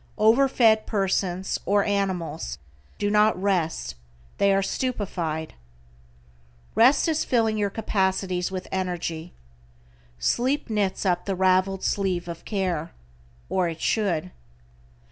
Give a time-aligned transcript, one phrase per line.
[0.17, 2.57] Over fed persons, or animals,
[2.97, 3.93] do not rest,
[4.39, 5.53] they are stupefied.
[6.73, 9.31] Rest is filling your capacities with energy.
[10.17, 12.93] "Sleep knits up the ravelled sleeve of care,"
[13.47, 14.31] or it should.